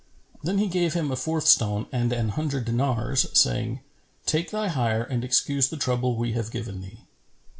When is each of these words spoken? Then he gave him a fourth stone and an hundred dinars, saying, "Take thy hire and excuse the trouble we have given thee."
Then 0.41 0.57
he 0.57 0.67
gave 0.67 0.95
him 0.95 1.11
a 1.11 1.15
fourth 1.15 1.45
stone 1.45 1.85
and 1.91 2.11
an 2.11 2.29
hundred 2.29 2.65
dinars, 2.65 3.27
saying, 3.39 3.81
"Take 4.25 4.49
thy 4.49 4.67
hire 4.67 5.03
and 5.03 5.23
excuse 5.23 5.69
the 5.69 5.77
trouble 5.77 6.15
we 6.15 6.33
have 6.33 6.49
given 6.49 6.81
thee." 6.81 7.05